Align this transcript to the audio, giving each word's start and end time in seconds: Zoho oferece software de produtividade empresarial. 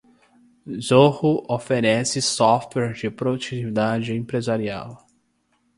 Zoho 0.79 1.45
oferece 1.47 2.23
software 2.23 2.93
de 2.99 3.07
produtividade 3.11 4.11
empresarial. 4.15 5.05